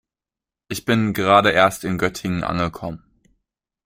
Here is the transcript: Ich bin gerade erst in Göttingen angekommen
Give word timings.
Ich 0.67 0.83
bin 0.83 1.13
gerade 1.13 1.51
erst 1.51 1.83
in 1.83 1.99
Göttingen 1.99 2.43
angekommen 2.43 3.03